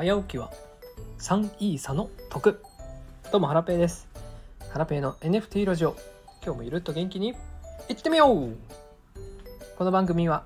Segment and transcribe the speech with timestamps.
[0.00, 0.50] 早起きは
[1.18, 2.62] 3いい差の得。
[3.30, 4.08] どうもハラペーです。
[4.70, 5.94] ハラペーの NFT ラジオ。
[6.42, 7.34] 今日もゆるっと元気に
[7.90, 8.56] いってみよう。
[9.76, 10.44] この番組は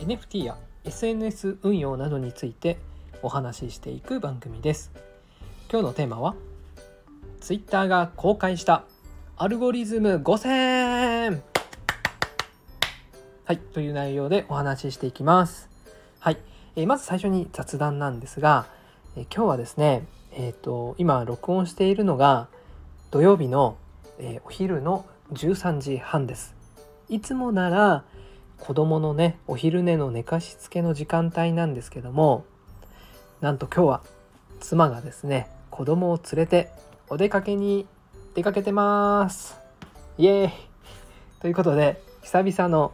[0.00, 2.76] NFT や SNS 運用などについて
[3.22, 4.90] お話ししていく番組です。
[5.70, 6.34] 今日のテーマは
[7.40, 8.82] Twitter が公開した
[9.36, 11.40] アルゴリズム5000
[13.44, 15.68] はいという内容でお話ししていきます。
[16.18, 16.36] はい
[16.74, 18.76] えー、まず最初に雑談なんですが、
[19.16, 22.48] え、今日はですね、えーと、今録音しているのが
[23.10, 23.76] 土曜日の、
[24.18, 26.54] えお昼の13時半です。
[27.08, 28.04] いつもなら
[28.58, 32.44] 子供のねお昼寝の寝かしつけの時間帯なんですけども
[33.40, 34.02] なんと今日は
[34.60, 36.70] 妻がですね子供を連れて
[37.08, 37.86] お出かけに
[38.34, 39.58] 出かけてます。
[40.18, 40.50] イエーイ。
[41.40, 42.92] ということで久々の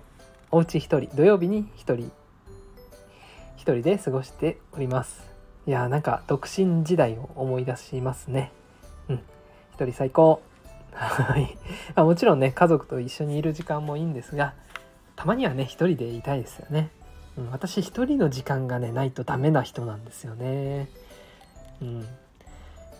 [0.51, 2.13] おうち一人土曜日に一人
[3.57, 5.34] 一人で過ごしております。
[5.67, 8.53] いやーなんか独身時代を思い出しますね。
[9.09, 9.21] うん。
[9.73, 10.43] 一人最高。
[10.93, 11.57] はい。
[11.97, 14.55] もちろんね家族と一緒にいる時間もいいんですが
[15.17, 16.91] たまにはね一人でいたいですよね、
[17.37, 20.89] うん、私一人の時間がねないとダメな人なんですよね。
[21.81, 22.07] うん。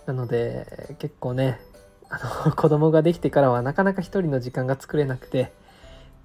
[0.07, 1.61] なので結構ね
[2.09, 5.53] あの 子供ができてからはなかなか一人の時間が作れなくて、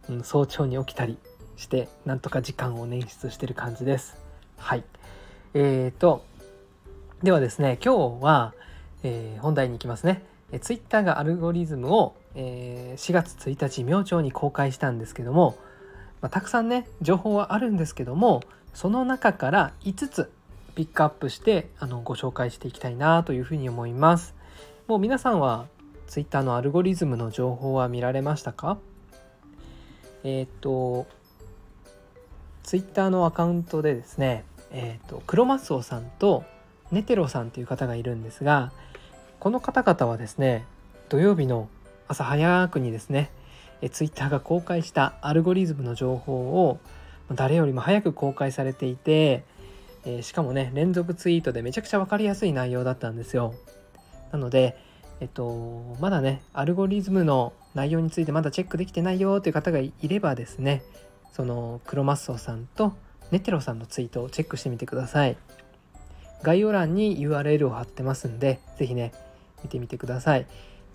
[0.10, 1.18] うん、早朝に起きたり
[1.58, 4.18] してなんとか時間を捻出してる感じです。
[4.58, 4.86] はい。
[5.54, 6.29] えーと
[7.24, 8.54] ではですね今日は、
[9.04, 10.24] えー、本題に行きますね。
[10.54, 15.58] え Twitter がアルゴリズムを、えー、4月1日明朝に公開したんですけども、
[16.22, 18.42] まあ、たくさんね情報はあるんですけども
[18.74, 20.32] その中から5つ
[20.76, 24.34] ピックアップしてあのご紹介していきたいなというふうに思います。
[24.88, 25.68] もう皆さんは
[26.08, 28.78] Twitter のアルゴリズムの情報は見られましたか？
[30.24, 31.06] えっ、と
[32.64, 36.44] Twitter のアカウントでですねえーと、クロマッソーさんと
[36.92, 38.72] ネテロさんという方がいるんですが
[39.40, 40.66] この方々はですね
[41.10, 41.70] 土曜日の
[42.08, 43.32] 朝早くにですね
[43.82, 46.80] えツイッターが公開したアルゴリズムの情報を
[47.32, 49.44] 誰よりも早く公開されていて、
[50.04, 53.54] え、しかもね連続ツイートでめちゃくちゃ分かりやすい内容だったんですよ
[54.32, 54.78] なので
[55.20, 60.82] えっとまだねアルゴリズムの内容についてまだチェックできてないよという方がいればですね
[61.34, 62.94] そのクロマッソさんと
[63.32, 65.38] ネテロさんのツイートをチェックしてみてください。
[66.44, 69.12] 概要欄に URL を貼ってますんで、是非ね、
[69.64, 70.48] 見てみてください。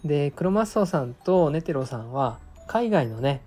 [0.04, 3.42] で、クロマッソさんとネテロさんは、海外のね、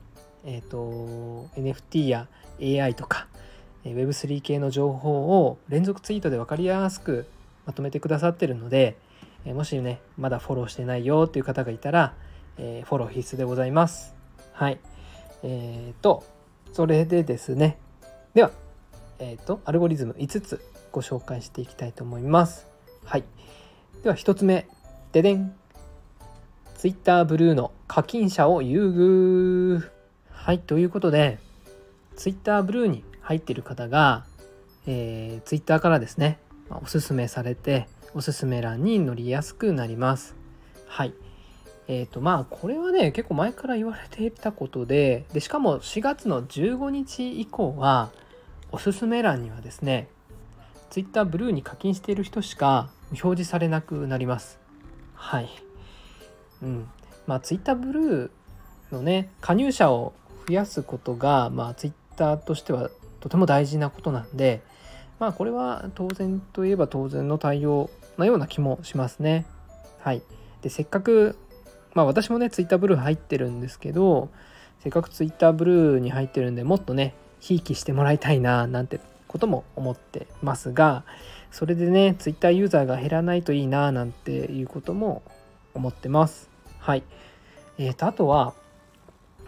[0.46, 2.28] えっ、ー、と、NFT や
[2.62, 3.28] AI とか、
[3.84, 7.26] Web3 系の情報を連続ツイートで分かりやすく
[7.66, 8.98] まとめてくださってるので、
[9.46, 12.14] もしね、まだフォローしてないよっていう方がいたら、
[12.58, 14.16] えー、フォロー必須でございます。
[14.52, 14.80] はい。
[15.44, 16.24] えっ、ー、と、
[16.74, 17.78] それでですね、
[18.34, 18.52] では、
[19.20, 20.62] えーと、アルゴリズム5つ
[20.98, 22.66] ご紹介していきたいと思います。
[23.06, 23.24] はい、
[24.02, 24.68] では1つ目。
[25.12, 25.54] ででん。
[26.76, 29.92] Twitter ブルーの課金者を優遇。
[30.32, 30.60] はい。
[30.60, 31.38] ということで
[32.16, 34.26] Twitter ブルーに入っている方が、
[34.88, 36.40] えー、Twitter からですね。
[36.82, 40.36] おすすめされておすすめ欄に載りやすくなります。
[40.88, 41.14] はい。
[41.88, 48.10] えーとまあこれはね結構前から言われていたことででしかも4月の15日以降は
[48.72, 50.10] おすすめ欄にはですね
[50.90, 54.60] Twitter ブルーに課金している人しか表示されなくなります。
[55.14, 55.50] はい。
[56.62, 56.90] うん。
[57.26, 60.14] まあ Twitter ブルーのね加入者を
[60.48, 62.90] 増やすことがまあ Twitter としては
[63.20, 64.62] とても大事なことなんで
[65.20, 69.46] まあこれは当然といえば当然の対応なような気もしますね。
[70.00, 70.22] はい。
[70.62, 71.38] でせっかく
[71.94, 74.30] まあ私もね Twitter ブルー入ってるんですけど
[74.80, 81.04] せっかく Twitter ブルーに入ってるんでもっとねひいきしてもらいたいななんてことも思ってますが
[81.52, 85.24] それでね Twitter ユーザーが減らないといいななんていうことも
[85.74, 86.50] 思ってます。
[86.80, 87.04] はい。
[87.78, 88.54] えーとあとは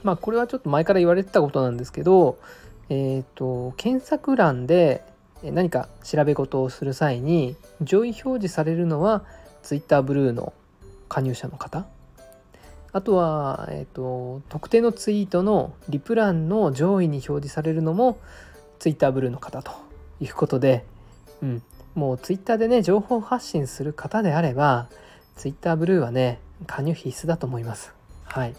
[0.04, 2.38] まあこれはちょっと前から言われてたことなんですけど
[2.90, 5.04] えっ、ー、と検索欄で
[5.44, 9.24] 何か調べ事をする際に上位表示されるのは
[9.64, 10.54] Twitter ブルーの
[11.08, 11.86] 加入者の方。
[12.92, 18.18] あとは、えーと、特定のツイートのリプランの上位に表示されるのも
[18.80, 19.72] Twitter ブルーの方と
[20.20, 20.86] いうことで、
[21.42, 21.62] うん、
[21.96, 24.88] もう Twitter でね情報発信する方であれば
[25.36, 27.94] Twitter ブルーはね加入必須だと思います。
[28.24, 28.56] はい。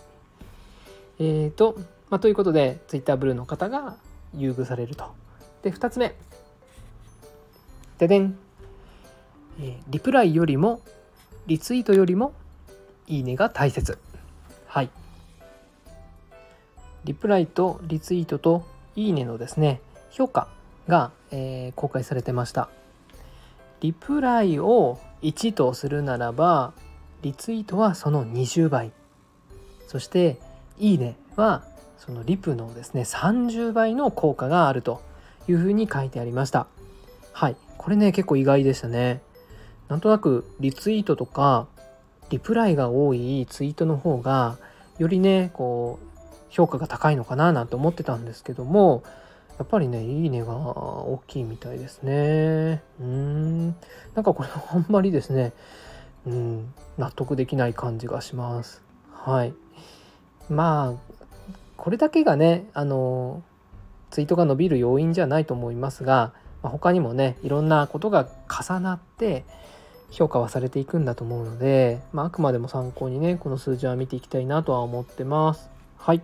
[1.18, 1.76] えーと、
[2.08, 3.96] まあ、ということで Twitter ブルーの方が
[4.34, 5.04] 優遇されると。
[5.62, 6.14] で2つ目。
[7.98, 8.38] ででん。
[9.60, 10.80] えー、リプライよりも
[11.46, 12.32] リツイートよりも
[13.06, 13.98] いいねが大切。
[14.66, 14.90] はい。
[17.04, 18.64] リプライとリツイートと
[18.96, 19.80] いいねのですね、
[20.10, 20.48] 評価
[20.88, 22.68] が、えー、公開されてました。
[23.80, 26.72] リプライを1とするならば
[27.22, 28.92] リツイートはその20倍。
[29.86, 30.38] そして
[30.78, 31.64] いいねは
[31.98, 35.02] そのリプのですね30倍の効果があると
[35.48, 36.66] いうふうに書いてありました。
[37.32, 37.56] はい。
[37.76, 39.22] これね結構意外でしたね。
[39.88, 41.66] なんとなくリツイートとか
[42.30, 44.58] リプライが多いツイートの方が
[44.98, 46.06] よりねこう
[46.48, 49.02] 評価が高いのかななんて思ってたんですけども
[49.60, 52.82] やっぱりねいいねが大きいみたいですね。
[52.98, 53.66] うん。
[54.14, 55.52] なんかこれあんまりですね
[56.24, 58.82] うん納得できない感じがします。
[59.12, 59.52] はい。
[60.48, 61.12] まあ
[61.76, 63.42] これだけがねあの
[64.10, 66.32] ツイートが伸びる要因じゃないと思いますが、
[66.62, 69.44] まあ、他にもねいろんなことが重なって
[70.10, 75.68] 評価はされていくんだと思うので、まあ、あくまでも参考にねこの数字は見ていきたいなとは思ってます。
[75.98, 76.22] はい、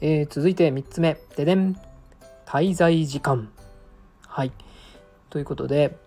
[0.00, 1.16] えー、続いて3つ目。
[1.36, 1.76] ででん。
[2.48, 3.50] 滞在時間。
[4.26, 4.52] はい。
[5.28, 5.98] ということで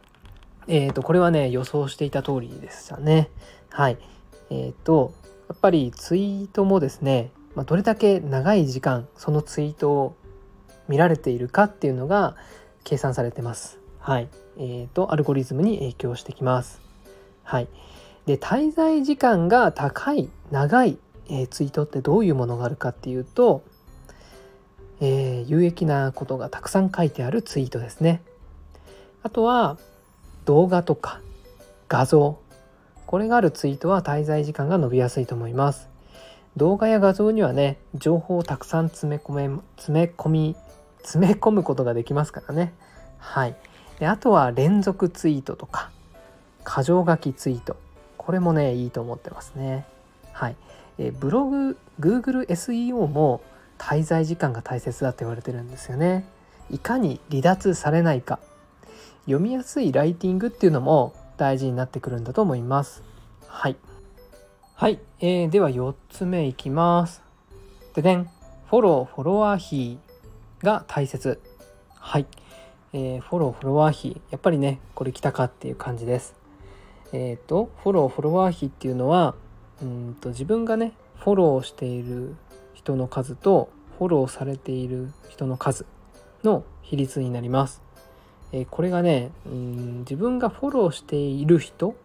[0.68, 3.30] えーとこれはね予想していた通りでしたね。
[3.70, 4.00] はい。
[4.50, 5.14] えっ、ー、と
[5.50, 10.16] やっぱりツイートもですね、まあ、どれだけ長い時間そのツイートを
[10.88, 12.36] 見られているかっていうのが
[12.84, 13.78] 計算されてます。
[14.00, 14.28] はい。
[14.58, 16.82] えーと、アルゴリズムに影響してきます。
[17.44, 17.68] はい、
[18.26, 20.98] で滞在時間が高い長い、
[21.30, 23.62] え、ツイートってどういうものがあるかっていうと、
[25.01, 28.21] えー、有益なことがたくさん書いてあるツイートですね。
[29.24, 29.77] あとは
[30.45, 31.19] 動画とか
[31.89, 32.39] 画像
[33.06, 35.89] これがあるツイートは滞在時間が伸びやすいと思います。
[36.56, 40.56] 動画や画像にはね情報をたくさん詰め込め詰め込み
[41.00, 42.74] 詰め込むことができますからね。
[43.18, 43.56] はい。
[44.01, 45.92] であとは連続ツイートとか
[46.65, 47.77] 箇条書きツイート
[48.18, 49.86] これもねいいと思ってますね
[50.33, 50.56] はい
[50.97, 53.42] えブログ Google SEO も
[53.81, 56.24] 滞在時間が大切だって言われてるんですよね。
[56.69, 58.39] いかに離脱されないか。
[59.25, 63.04] 読みやすいライティングっていうのも大事になってくるんだと思います。
[63.48, 63.75] はい。
[64.75, 67.24] はい、えー、では4つ目いきます。
[67.95, 68.30] ででん。
[68.69, 70.00] フォローフォロワー費
[70.62, 71.42] が大切。
[71.95, 72.28] はい。
[72.94, 76.36] えー、フォロー、フォロワー費、やっぱりね、これ来たかっていう感じです。
[77.13, 79.33] えっ、ー、と、フォロー、フォロワー費っていうのは、
[79.81, 82.36] うんと自分がね、フォローしている
[82.83, 85.86] 人の数と、フォローされている人の数
[86.44, 87.81] の比率になります。
[88.51, 91.95] え、これがね、うん自分がフォローしている人、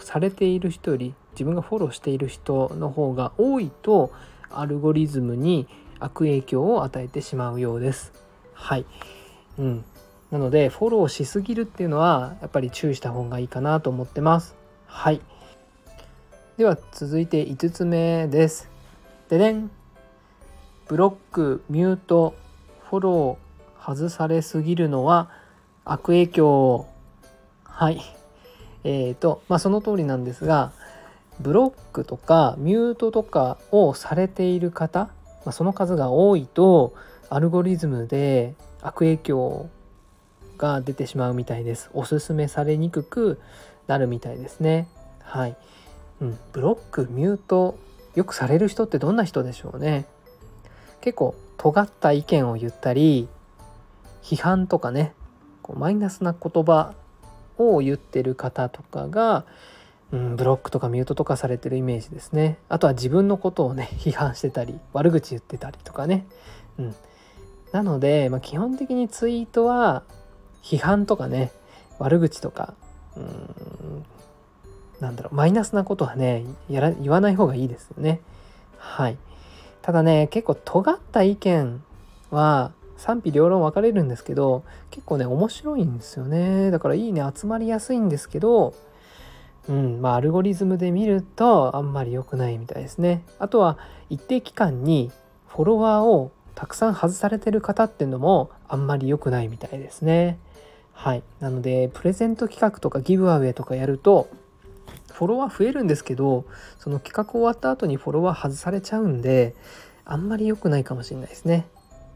[0.00, 4.12] されている人より自分がフォローしている人の方が多いと、
[4.50, 5.68] アルゴリズムに
[6.00, 8.12] 悪影響を与えてしまうようです。
[8.52, 8.86] はい。
[9.58, 9.84] うん。
[10.30, 14.56] なのでフォローしすぎるっていうのはやっぱり注意した方がいいかなと思ってます
[14.86, 15.20] はい
[16.56, 18.68] では続いて5つ目です
[19.28, 19.70] ででん
[20.88, 22.34] ブロックミュート
[22.90, 25.30] フォロー外されすぎるのは
[25.84, 26.86] 悪影響
[27.64, 28.00] はい
[28.84, 30.72] えーとまあその通りなんですが
[31.40, 35.04] ブロックとかミュートとかをされている方、
[35.44, 36.94] まあ、その数が多いと
[37.28, 39.68] アルゴリズムで悪影響
[40.56, 41.90] が出てしまうみたいです。
[41.92, 43.40] おすすめされにくく
[43.86, 44.88] なるみたいですね。
[45.20, 45.56] はい。
[46.20, 47.78] うん、ブロック、ミュート、
[48.14, 50.06] よくされる人ってどんな人でしょうね。
[51.06, 53.28] 結構尖った意見を言ったり、
[54.24, 55.12] 批判とかね、
[55.62, 56.94] こうマイナスな言葉
[57.58, 59.44] を言ってる方とかが、
[60.10, 62.58] うん、ブロックとかミュートとかされてるイメージですね。
[62.68, 66.26] あとは自分のことをね、 批判してたり、悪口言ってたりとかね。
[66.76, 66.94] うん。
[67.70, 70.02] なので、まあ、基本的にツイートは
[70.60, 71.52] 批判とかね
[72.00, 72.74] 悪口とか
[73.16, 74.04] うん
[74.98, 78.20] なんだろうマイナスなことはねやら言わない方がいいですよね
[78.78, 79.18] はい
[79.86, 81.80] ただね結構尖った意見
[82.32, 86.72] は賛否両論分かれるんですけど結構ね面白いんですよね。
[86.72, 88.74] だからいいね集まりやすいんですけど
[89.68, 93.22] うんまあアルゴリズムで見るとあんまり良くないみたいですね。
[93.38, 93.78] あとは
[94.10, 95.12] 一定期間に
[95.46, 100.40] フォロワーをたくさん外されてる方っていうのもあんまり良くないみたいですね。
[100.94, 101.22] はい。
[101.38, 104.28] なのでプレゼント企画とかギブアウェイとかやると
[105.16, 106.44] フォロワー増えるんですけど
[106.78, 109.54] その企画終わった後にフォロワー外されちゃうんで
[110.04, 111.66] あんまり良くないかもしれないですね。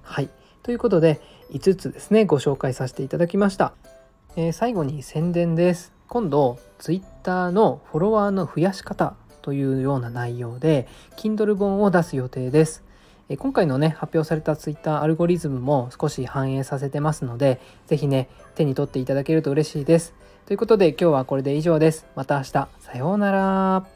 [0.03, 0.29] はい。
[0.63, 3.73] ということで5つですねご紹介させていただきました、
[4.37, 5.93] えー、最後に宣伝です。
[6.09, 12.85] 今度 Twitter のフォロワーの増やし方というような内容で Kindle 本を出す予定です。
[13.39, 20.15] 今回のね、発表された Twitter アルゴリズムも少し反映させてますので、是非ね、手に取っていただけると嬉しいです。
[20.51, 22.09] ということで今日はこれで以上です。
[22.17, 22.51] また明日。
[22.51, 23.87] さようなら。